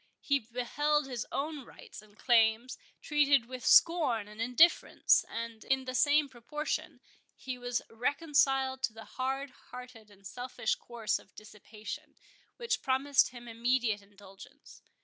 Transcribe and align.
He 0.21 0.39
beheld 0.39 1.05
his 1.05 1.27
own 1.31 1.63
rights 1.63 2.01
and 2.01 2.17
claims 2.17 2.75
treated 3.03 3.45
with 3.45 3.63
scorn 3.63 4.27
and 4.27 4.41
indifference; 4.41 5.23
and, 5.29 5.63
in 5.63 5.85
the 5.85 5.93
same 5.93 6.27
proportion, 6.27 7.01
he 7.35 7.59
was 7.59 7.83
reconciled 7.87 8.81
to 8.81 8.93
the 8.93 9.05
hard 9.05 9.51
hearted 9.69 10.09
and 10.09 10.25
selfish 10.25 10.73
course 10.73 11.19
of 11.19 11.35
dissipation, 11.35 12.15
which 12.57 12.81
promised 12.81 13.29
him 13.29 13.47
immediate 13.47 14.01
indulgence. 14.01 14.81